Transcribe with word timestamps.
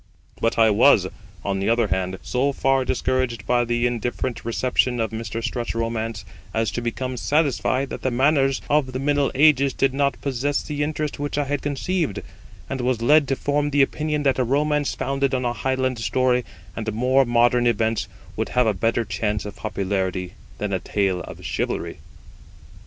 But 0.41 0.57
I 0.57 0.71
was, 0.71 1.05
on 1.45 1.59
the 1.59 1.69
other 1.69 1.89
hand, 1.89 2.17
so 2.23 2.51
far 2.53 2.83
discouraged 2.83 3.45
by 3.45 3.63
the 3.63 3.85
indifferent 3.85 4.43
reception 4.43 4.99
of 4.99 5.11
Mr. 5.11 5.43
Strutt's 5.43 5.75
romance 5.75 6.25
as 6.55 6.71
to 6.71 6.81
become 6.81 7.17
satisfied 7.17 7.89
that 7.91 8.01
the 8.01 8.09
manners 8.09 8.63
of 8.67 8.93
the 8.93 8.97
middle 8.99 9.31
ages 9.35 9.73
did 9.73 9.93
not 9.93 10.19
possess 10.19 10.63
the 10.63 10.81
interest 10.81 11.19
which 11.19 11.37
I 11.37 11.43
had 11.43 11.61
conceived; 11.61 12.23
and 12.67 12.81
was 12.81 13.03
led 13.03 13.27
to 13.27 13.35
form 13.35 13.69
the 13.69 13.83
opinion 13.83 14.23
that 14.23 14.39
a 14.39 14.43
romance 14.43 14.95
founded 14.95 15.35
on 15.35 15.45
a 15.45 15.53
Highland 15.53 15.99
story 15.99 16.45
and 16.75 16.91
more 16.93 17.23
modern 17.23 17.67
events 17.67 18.07
would 18.35 18.49
have 18.49 18.65
a 18.65 18.73
better 18.73 19.05
chance 19.05 19.45
of 19.45 19.55
popularity 19.55 20.33
than 20.57 20.73
a 20.73 20.79
tale 20.79 21.21
of 21.25 21.45
chivalry. 21.45 21.99